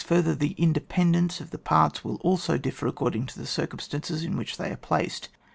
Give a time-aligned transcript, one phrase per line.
[0.07, 4.57] Further, the independence of the parts will also differ according to the circumstances in which
[4.57, 5.29] they are placed.